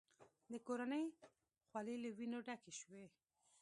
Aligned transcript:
د 0.51 0.53
کورنۍ 0.67 1.05
خولې 1.67 1.95
له 2.03 2.09
وینو 2.17 2.39
ډکې 2.47 2.73
شوې. 2.79 3.05